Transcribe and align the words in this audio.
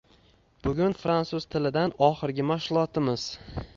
Bugun 0.67 0.95
fransuz 1.03 1.45
tilidan 1.55 1.93
oxirgi 2.07 2.47
mashg`ulotimiz 2.53 3.29